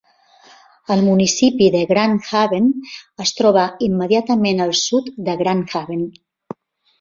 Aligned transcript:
El 0.93 1.01
municipi 1.07 1.67
de 1.75 1.81
Grand 1.91 2.25
Haven 2.39 2.71
es 3.25 3.35
troba 3.41 3.67
immediatament 3.89 4.65
al 4.67 4.75
sud 4.81 5.13
de 5.29 5.37
Grand 5.43 5.77
Haven. 5.83 6.03